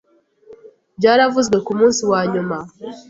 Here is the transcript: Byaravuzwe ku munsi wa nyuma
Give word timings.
Byaravuzwe 0.97 1.57
ku 1.65 1.71
munsi 1.79 2.01
wa 2.11 2.21
nyuma 2.33 2.57